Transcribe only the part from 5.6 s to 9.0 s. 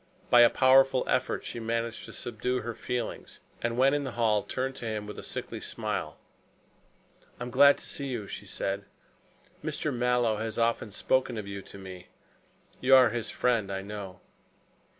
smile. "I am glad to see you," she said.